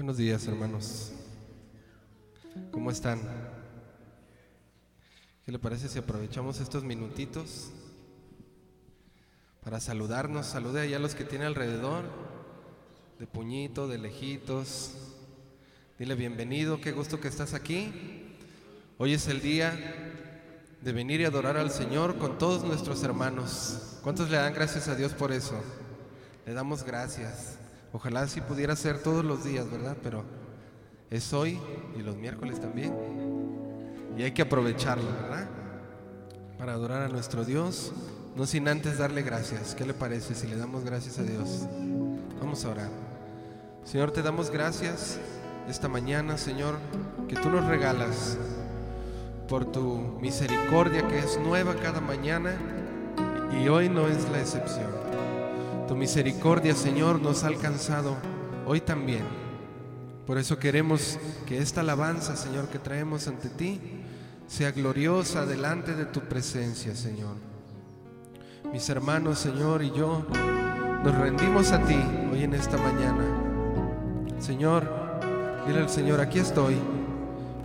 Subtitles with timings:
[0.00, 1.12] Buenos días, hermanos.
[2.70, 3.20] ¿Cómo están?
[5.44, 7.68] ¿Qué le parece si aprovechamos estos minutitos
[9.62, 10.46] para saludarnos?
[10.46, 12.04] Salude allá a los que tiene alrededor,
[13.18, 14.92] de puñito, de lejitos.
[15.98, 17.92] Dile bienvenido, qué gusto que estás aquí.
[18.96, 19.78] Hoy es el día
[20.80, 23.98] de venir y adorar al Señor con todos nuestros hermanos.
[24.02, 25.62] ¿Cuántos le dan gracias a Dios por eso?
[26.46, 27.59] Le damos gracias.
[27.92, 29.96] Ojalá así pudiera ser todos los días, ¿verdad?
[30.02, 30.24] Pero
[31.10, 31.58] es hoy
[31.96, 32.94] y los miércoles también.
[34.16, 35.48] Y hay que aprovecharlo, ¿verdad?
[36.58, 37.92] Para adorar a nuestro Dios,
[38.36, 39.74] no sin antes darle gracias.
[39.74, 41.66] ¿Qué le parece si le damos gracias a Dios?
[42.40, 42.90] Vamos a orar.
[43.84, 45.18] Señor, te damos gracias
[45.68, 46.76] esta mañana, Señor,
[47.28, 48.36] que tú nos regalas
[49.48, 52.52] por tu misericordia que es nueva cada mañana
[53.60, 54.99] y hoy no es la excepción.
[55.90, 58.16] Tu misericordia, Señor, nos ha alcanzado
[58.64, 59.24] hoy también.
[60.24, 63.80] Por eso queremos que esta alabanza, Señor, que traemos ante ti,
[64.46, 67.34] sea gloriosa delante de tu presencia, Señor.
[68.72, 70.24] Mis hermanos, Señor, y yo
[71.02, 71.98] nos rendimos a ti
[72.32, 73.24] hoy en esta mañana.
[74.38, 74.88] Señor,
[75.66, 76.76] dile al Señor, aquí estoy.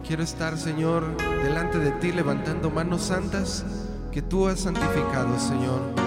[0.04, 3.64] Quiero estar, Señor, delante de ti levantando manos santas
[4.12, 6.05] que tú has santificado, Señor.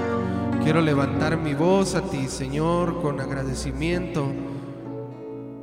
[0.69, 4.30] Quiero levantar mi voz a ti, Señor, con agradecimiento,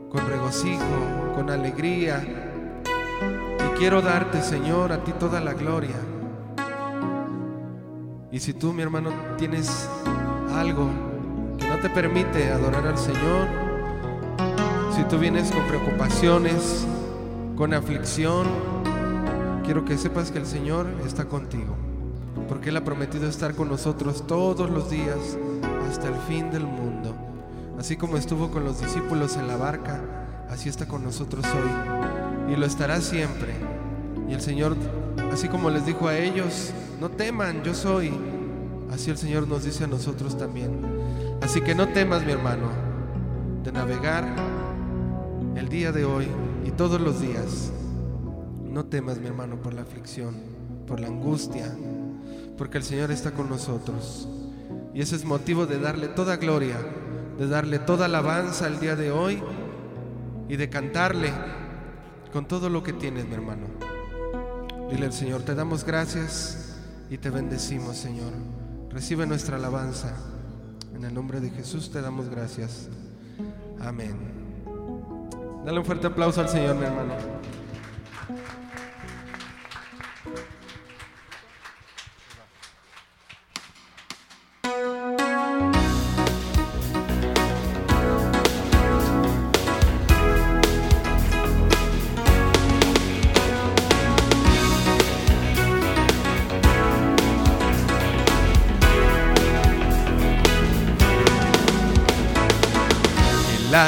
[0.09, 2.25] con regocijo, con alegría.
[3.59, 5.93] Y quiero darte, Señor, a ti toda la gloria.
[8.31, 9.87] Y si tú, mi hermano, tienes
[10.55, 10.89] algo
[11.59, 13.47] que no te permite adorar al Señor,
[14.95, 16.87] si tú vienes con preocupaciones,
[17.55, 18.47] con aflicción,
[19.63, 21.84] quiero que sepas que el Señor está contigo
[22.47, 25.37] porque Él ha prometido estar con nosotros todos los días
[25.89, 27.15] hasta el fin del mundo.
[27.79, 30.01] Así como estuvo con los discípulos en la barca,
[30.49, 33.53] así está con nosotros hoy y lo estará siempre.
[34.29, 34.75] Y el Señor,
[35.31, 38.11] así como les dijo a ellos, no teman, yo soy,
[38.91, 40.71] así el Señor nos dice a nosotros también.
[41.41, 42.69] Así que no temas, mi hermano,
[43.63, 44.25] de navegar
[45.55, 46.27] el día de hoy
[46.65, 47.71] y todos los días.
[48.63, 50.35] No temas, mi hermano, por la aflicción,
[50.87, 51.73] por la angustia,
[52.57, 54.27] porque el Señor está con nosotros.
[54.93, 56.77] Y ese es motivo de darle toda gloria,
[57.37, 59.41] de darle toda alabanza el día de hoy
[60.47, 61.31] y de cantarle
[62.31, 63.67] con todo lo que tienes, mi hermano.
[64.89, 66.77] Dile al Señor, te damos gracias
[67.09, 68.31] y te bendecimos, Señor.
[68.89, 70.15] Recibe nuestra alabanza.
[70.95, 72.87] En el nombre de Jesús te damos gracias.
[73.81, 74.15] Amén.
[75.65, 77.15] Dale un fuerte aplauso al Señor, mi hermano.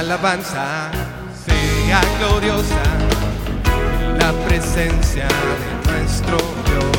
[0.07, 0.90] Alabanza
[1.45, 2.84] sea gloriosa
[4.00, 6.97] en la presencia de nuestro Dios.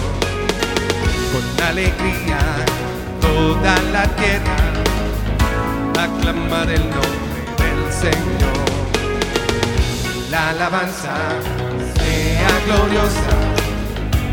[1.32, 2.38] Con alegría
[3.18, 4.60] toda la tierra
[6.04, 8.66] aclama el nombre del Señor.
[10.30, 11.14] La alabanza
[11.94, 13.36] sea gloriosa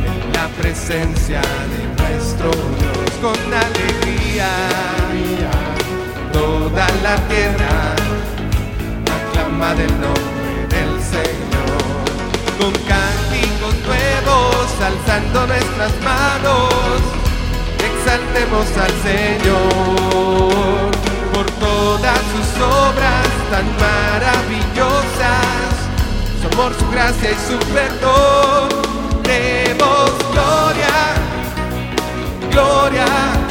[0.10, 1.40] en la presencia
[1.72, 3.10] de nuestro Dios.
[3.22, 4.50] Con alegría
[6.34, 8.05] toda la tierra
[9.56, 11.80] del nombre del Señor.
[12.60, 17.00] Con cánticos nuevos, alzando nuestras manos,
[17.80, 20.92] exaltemos al Señor
[21.34, 25.46] por todas sus obras tan maravillosas.
[26.42, 28.70] Su amor, su gracia y su perdón.
[29.24, 30.96] Demos gloria,
[32.52, 33.45] gloria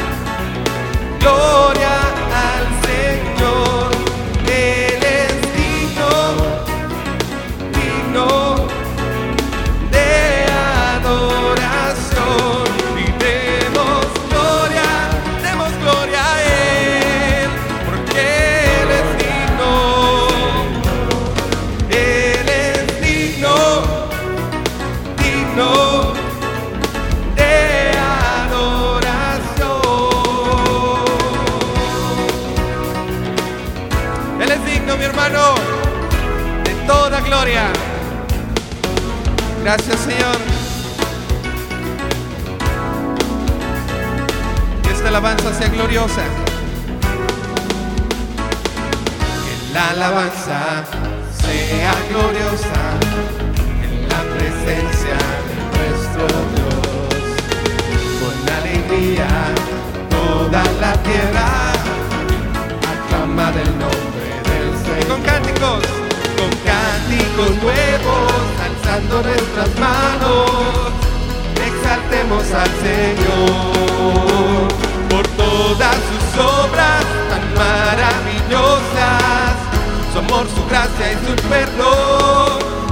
[39.77, 40.37] Gracias, Señor.
[44.81, 46.23] Que esta alabanza sea gloriosa.
[49.43, 50.85] Que la alabanza
[51.41, 52.83] sea gloriosa
[53.83, 55.17] en la presencia
[55.47, 56.25] de nuestro
[56.55, 56.79] Dios.
[58.21, 59.27] Con alegría
[60.09, 61.47] toda la tierra
[62.93, 65.07] aclama del nombre del Señor.
[65.09, 65.94] Con cánticos
[67.05, 68.31] cánticos nuevos,
[68.63, 70.91] alzando nuestras manos,
[71.65, 74.67] exaltemos al Señor
[75.09, 79.53] por todas sus obras tan maravillosas,
[80.13, 82.84] su amor, su gracia y su perdón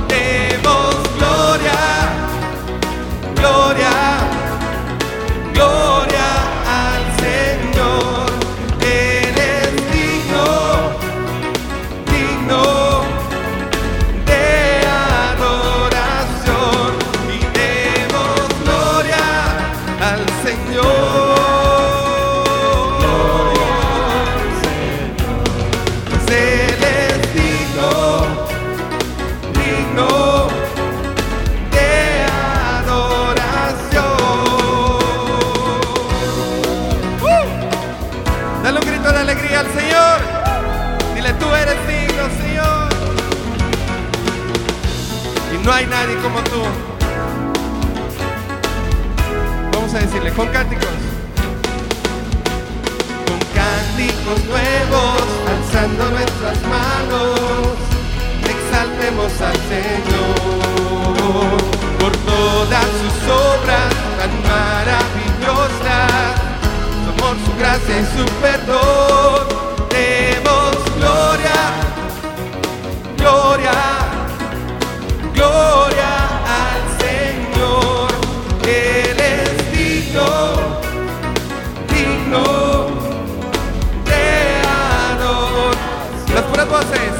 [86.74, 87.12] Bible says,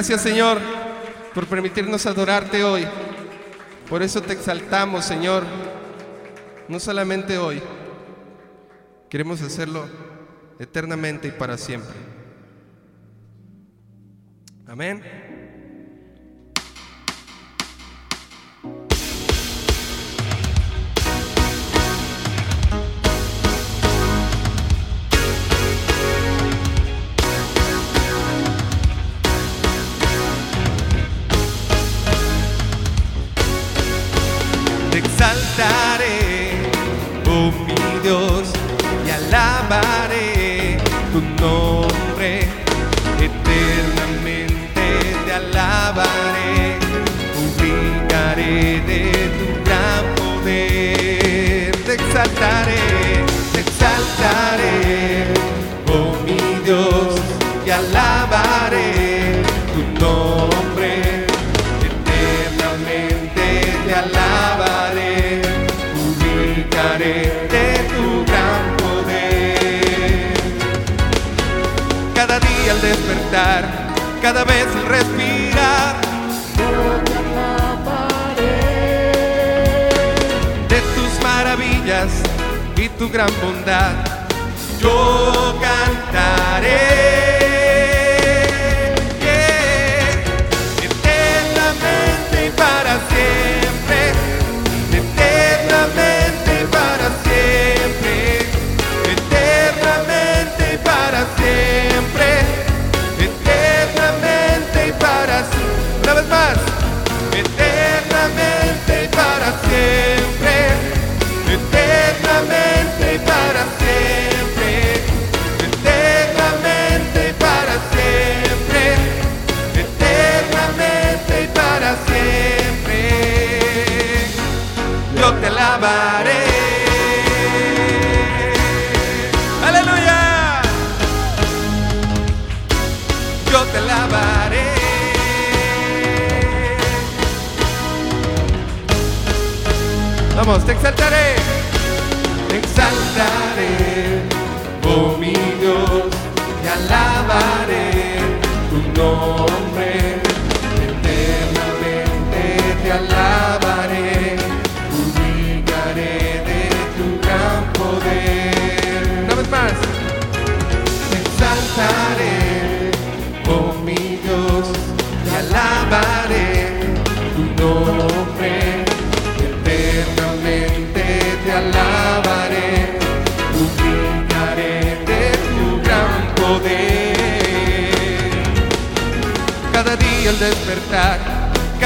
[0.00, 0.58] Gracias Señor
[1.34, 2.86] por permitirnos adorarte hoy.
[3.86, 5.44] Por eso te exaltamos Señor.
[6.68, 7.60] No solamente hoy.
[9.10, 9.86] Queremos hacerlo
[10.58, 11.92] eternamente y para siempre.
[14.66, 15.29] Amén.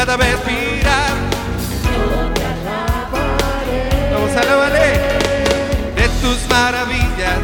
[0.05, 1.15] Cada vez mirar.
[4.13, 4.93] Vamos a alabaré
[5.97, 7.39] de tus maravillas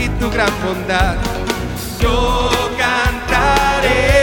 [0.00, 1.14] y tu gran bondad.
[2.00, 4.13] Yo cantaré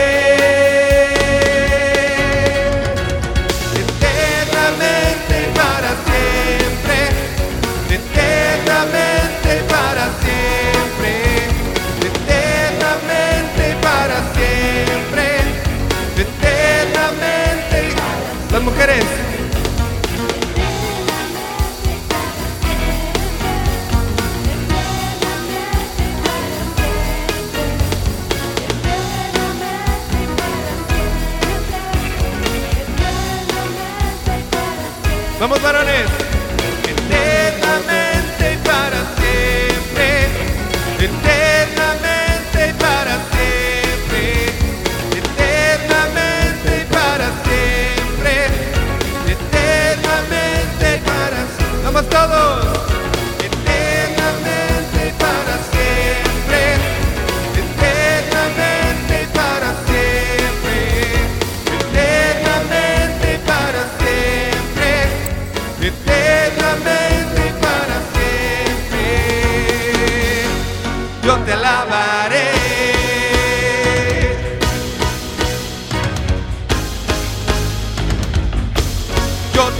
[35.62, 36.11] varones.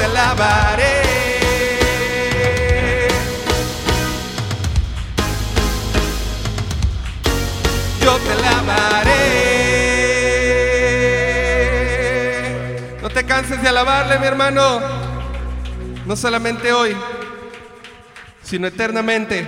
[0.03, 1.03] Te alabaré.
[8.01, 9.21] Yo te alabaré.
[13.01, 14.81] No te canses de alabarle, mi hermano.
[16.05, 16.97] No solamente hoy,
[18.43, 19.47] sino eternamente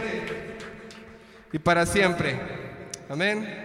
[1.52, 2.38] y para siempre.
[3.10, 3.63] Amén.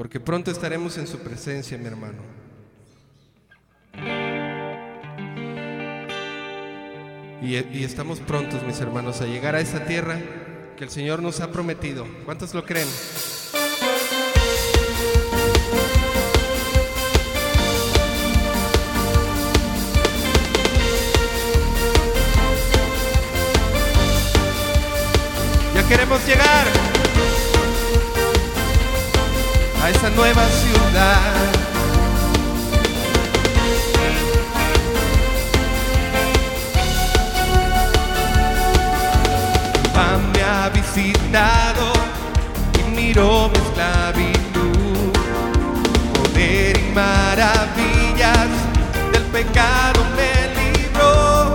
[0.00, 2.22] Porque pronto estaremos en su presencia, mi hermano.
[7.42, 10.18] Y, estamos prontos, mis hermanos, a llegar a esa tierra
[10.78, 12.06] que el Señor nos ha prometido.
[12.24, 12.88] ¿Cuántos lo creen?
[25.74, 26.89] Ya queremos llegar
[29.90, 31.32] esa nueva ciudad.
[39.92, 41.92] Papá me ha visitado
[42.78, 45.12] y miró mi esclavitud,
[46.14, 48.48] poder y maravillas
[49.12, 51.52] del pecado me libró.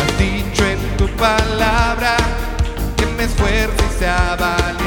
[0.00, 2.16] Has dicho en tu palabra
[2.96, 4.83] que me esfuerce y sea valiente.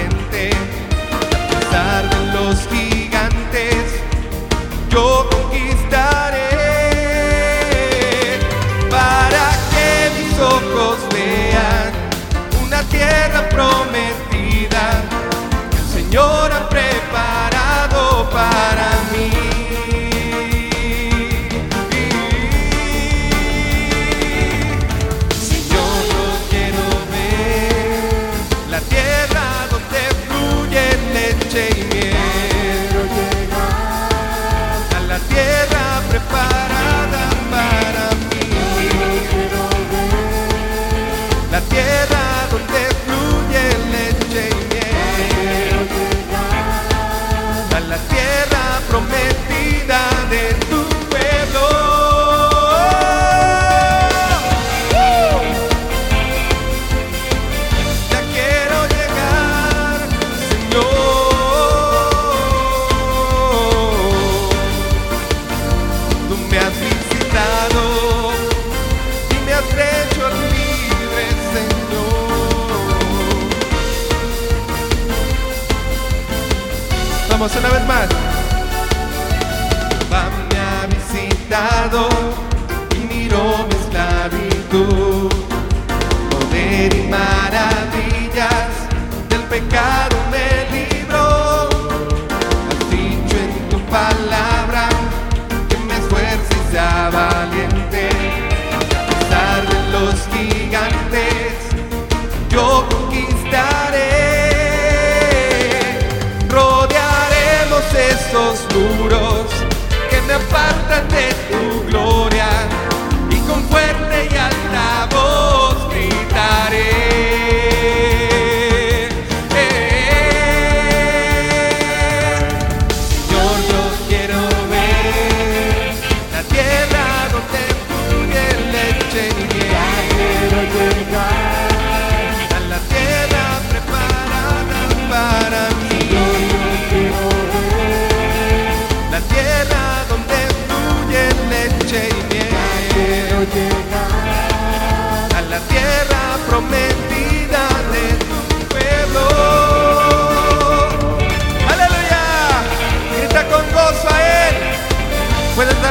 [89.60, 90.07] Pecado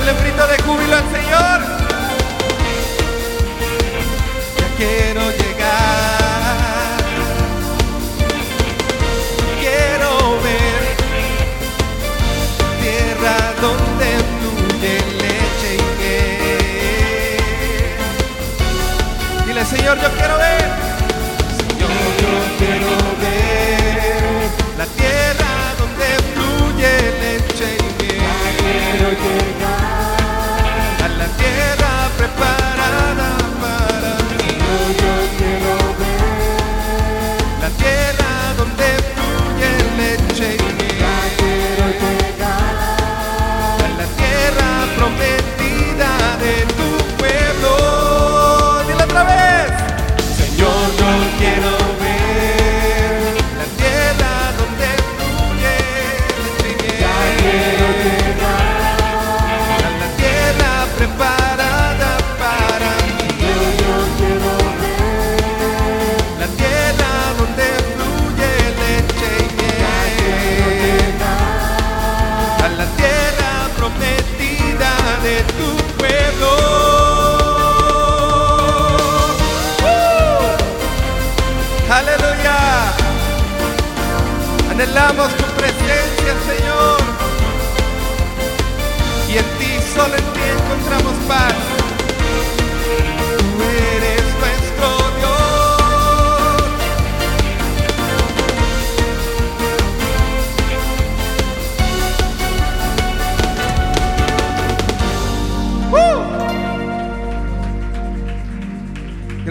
[0.06, 1.58] Darle un de júbilo al Señor.
[4.56, 6.98] Ya quiero llegar.
[9.58, 10.10] Quiero
[10.44, 10.82] ver
[12.80, 14.08] tierra donde
[14.38, 17.44] fluye leche y miel.
[19.46, 20.65] Dile, Señor, yo quiero ver.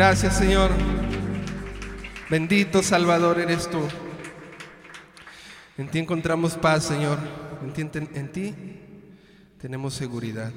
[0.07, 0.69] Gracias, Señor.
[2.29, 3.81] Bendito Salvador eres tú.
[5.79, 7.17] En ti encontramos paz, Señor.
[7.63, 8.55] En ti, en ti
[9.59, 10.51] tenemos seguridad.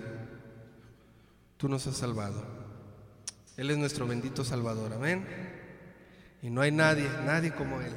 [1.56, 2.44] Tú nos has salvado.
[3.56, 4.92] Él es nuestro bendito Salvador.
[4.92, 5.26] Amén.
[6.42, 7.92] Y no hay nadie, nadie como Él.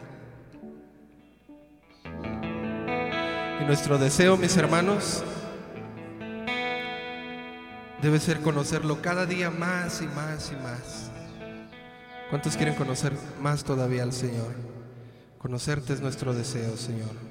[3.60, 5.22] Y nuestro deseo, mis hermanos,
[8.02, 11.11] debe ser conocerlo cada día más y más y más.
[12.32, 14.56] ¿Cuántos quieren conocer más todavía al Señor?
[15.38, 17.31] Conocerte es nuestro deseo, Señor.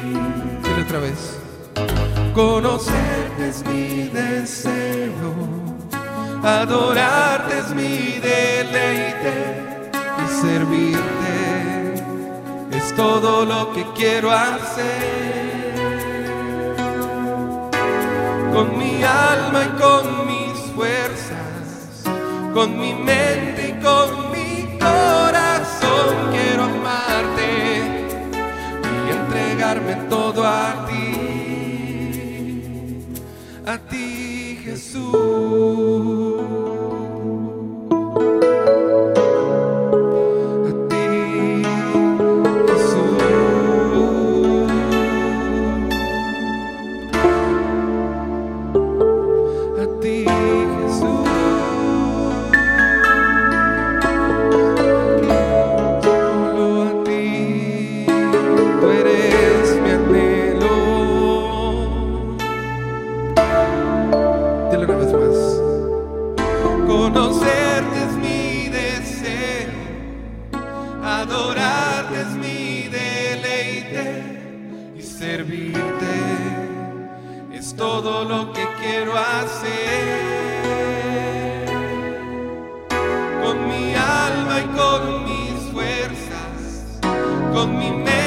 [0.84, 1.20] Otra vez.
[2.34, 5.32] Conocerte es mi deseo,
[6.42, 9.36] adorarte es mi deleite
[10.22, 11.36] y servirte
[12.78, 15.74] es todo lo que quiero hacer.
[18.54, 21.64] Con mi alma y con mis fuerzas,
[22.52, 24.17] con mi mente y con
[29.68, 31.12] entregarme todo a ti,
[33.66, 36.07] a ti Jesús.
[75.18, 76.16] Servirte
[77.52, 80.38] es todo lo que quiero hacer.
[83.42, 87.00] Con mi alma y con mis fuerzas,
[87.52, 88.17] con mi mente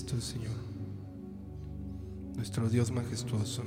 [0.00, 0.56] Señor,
[2.34, 3.64] nuestro Dios majestuoso.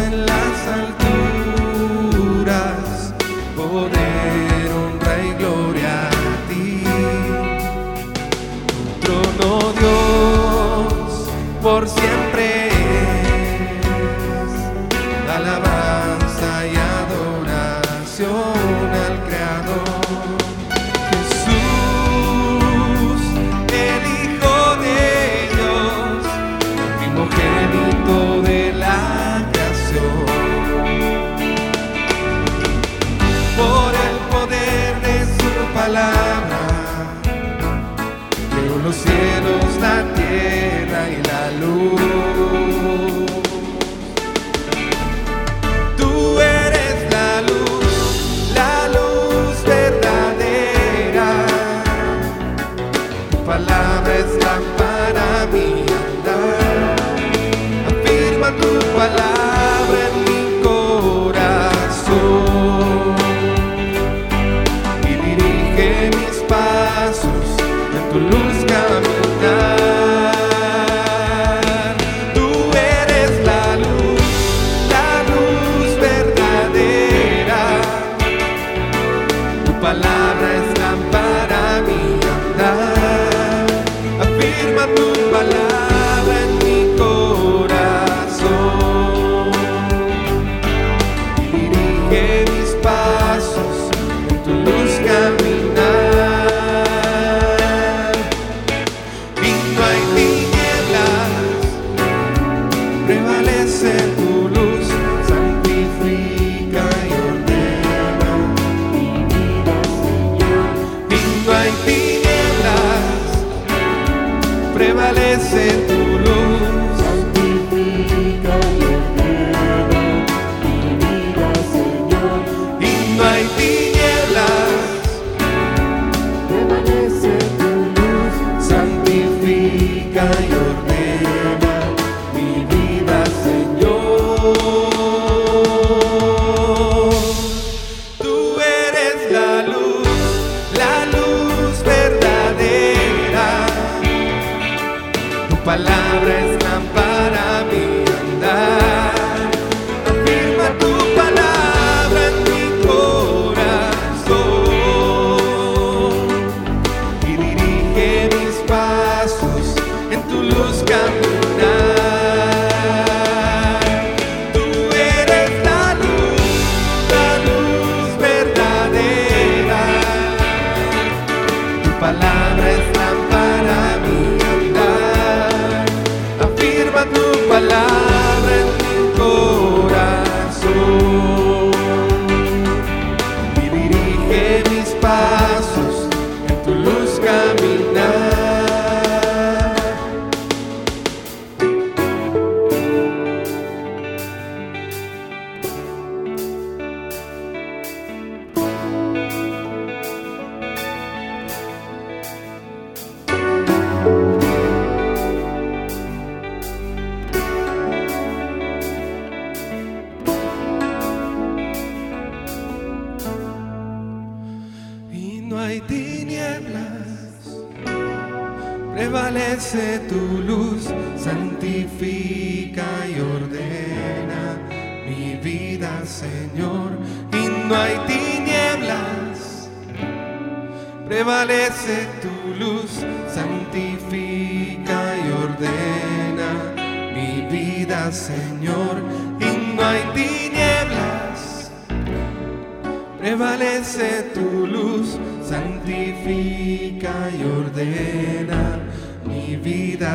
[0.00, 0.66] En las
[1.60, 2.44] alturas,
[3.56, 6.10] poder, honra y gloria a
[6.48, 6.82] ti.
[9.00, 11.28] Tu trono, Dios,
[11.62, 12.23] por siempre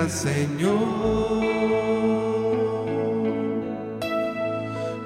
[0.08, 1.44] Señor.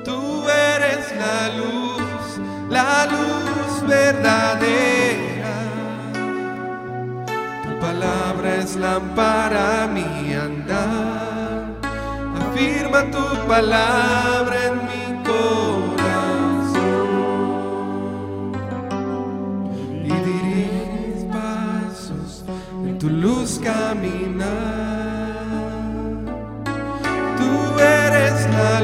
[0.03, 5.56] Tú eres la luz, la luz verdadera.
[7.63, 11.79] Tu palabra es lámpara mi andar.
[12.39, 16.03] Afirma tu palabra en mi corazón.
[20.03, 22.45] Y dirige pasos
[22.86, 24.72] en tu luz caminar.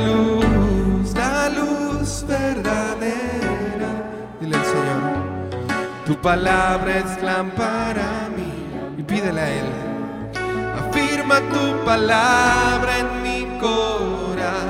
[0.08, 3.90] luz, la luz verdadera.
[4.40, 5.02] Dile al Señor,
[6.06, 8.54] tu palabra es lámpara mí
[8.98, 9.70] y pídele a Él.
[10.82, 14.70] Afirma tu palabra en mi corazón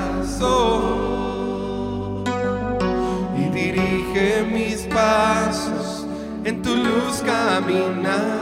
[3.36, 6.06] y dirige mis pasos
[6.44, 8.40] en tu luz caminar.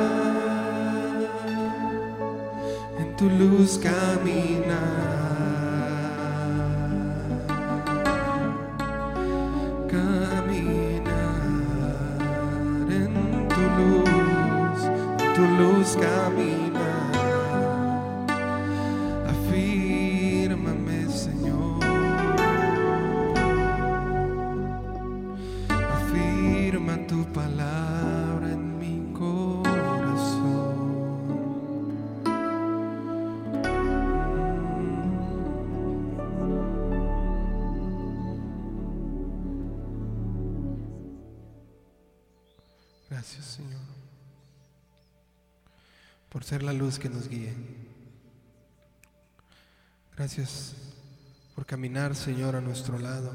[2.98, 5.17] En tu luz caminar.
[15.38, 17.12] tu luz caminar.
[19.34, 21.78] Afírmame, Señor.
[25.96, 28.27] Afirma tu palabra.
[46.48, 47.54] ser la luz que nos guíe.
[50.16, 50.72] Gracias
[51.54, 53.30] por caminar, Señor, a nuestro lado,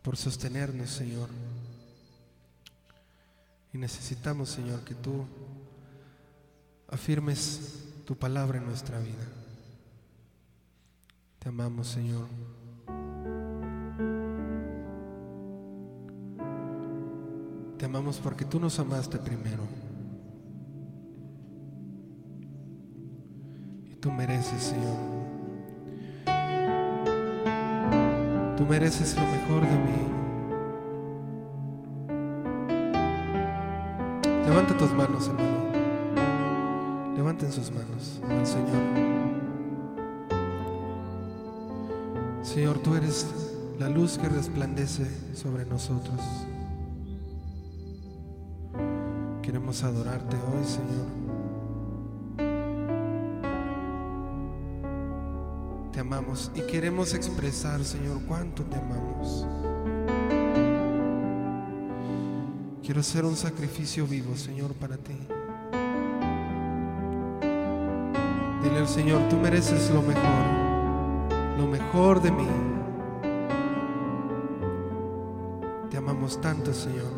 [0.00, 1.28] por sostenernos, Señor.
[3.70, 5.26] Y necesitamos, Señor, que tú
[6.88, 9.26] afirmes tu palabra en nuestra vida.
[11.38, 12.28] Te amamos, Señor.
[17.76, 19.91] Te amamos porque tú nos amaste primero.
[24.02, 24.98] Tú mereces, Señor.
[28.56, 30.02] Tú mereces lo mejor de mí.
[34.44, 35.72] Levanta tus manos, hermano.
[37.16, 38.82] Levanten sus manos al Señor.
[42.42, 43.28] Señor, tú eres
[43.78, 46.20] la luz que resplandece sobre nosotros.
[49.42, 51.31] Queremos adorarte hoy, Señor.
[56.02, 59.46] Amamos y queremos expresar, Señor, cuánto te amamos.
[62.82, 65.16] Quiero ser un sacrificio vivo, Señor, para ti.
[68.62, 72.48] Dile al Señor, tú mereces lo mejor, lo mejor de mí.
[75.88, 77.12] Te amamos tanto, Señor,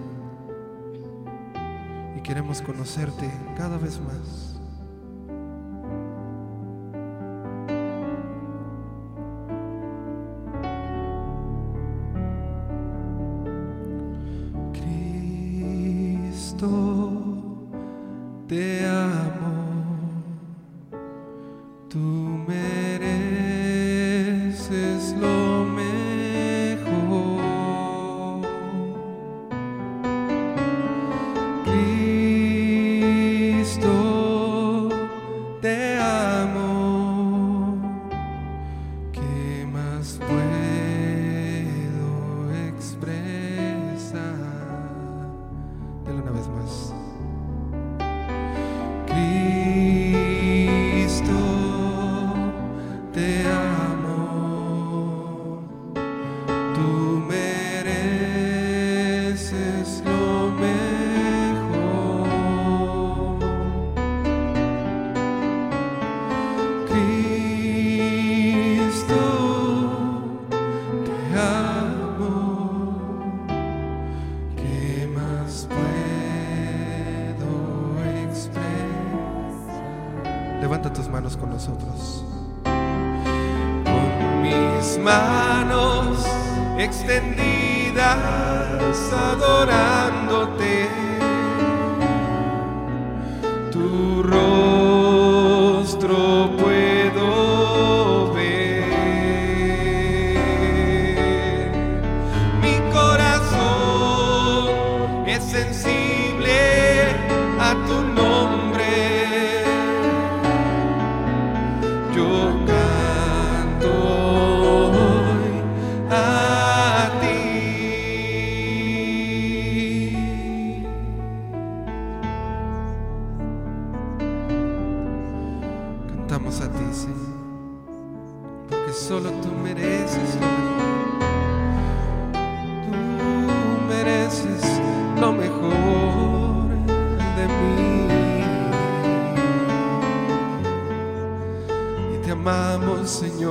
[2.17, 4.54] y queremos conocerte cada vez más.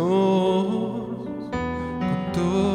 [0.03, 1.05] Señor,
[2.33, 2.72] con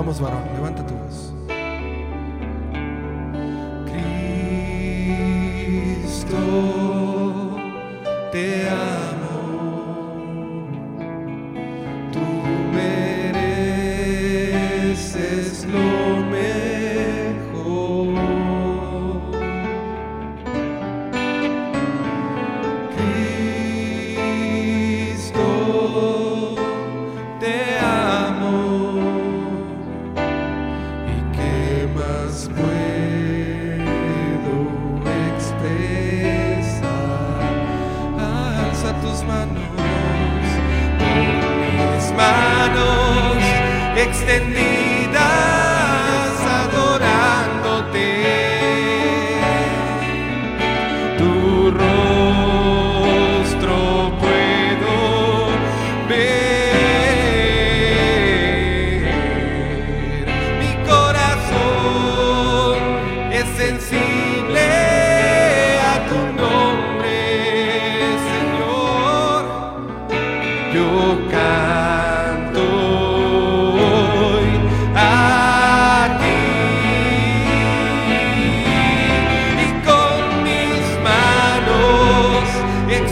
[0.00, 1.39] Vamos, varón, levanta tu voz.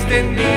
[0.09, 0.47] extendí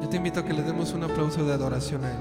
[0.00, 2.18] Yo te invito a que le demos un aplauso de adoración a Él.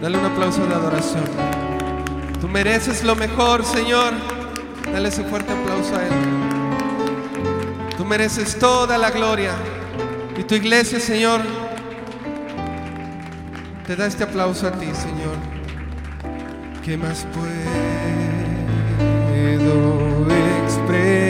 [0.00, 1.24] Dale un aplauso de adoración.
[2.40, 4.12] Tú mereces lo mejor, Señor.
[4.92, 6.12] Dale ese fuerte aplauso a Él.
[7.96, 9.52] Tú mereces toda la gloria.
[10.36, 11.40] Y tu iglesia, Señor,
[13.86, 15.36] te da este aplauso a ti, Señor.
[16.84, 17.62] ¿Qué más puedo
[20.92, 21.21] expresar?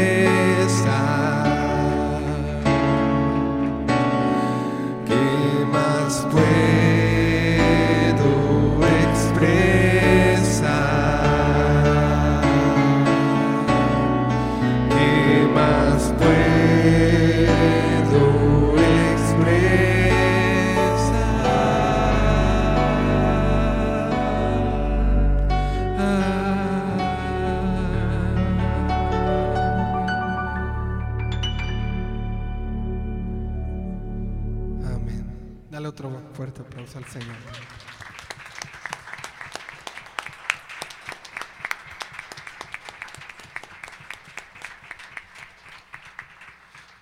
[36.96, 37.36] Al Señor.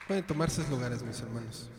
[0.06, 1.70] Pueden tomar sus lugares, mis hermanos.